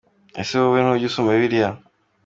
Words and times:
Ese 0.41 0.55
wowe 0.61 0.79
ntujya 0.81 1.07
usoma 1.09 1.31
Bibliya? 1.37 1.69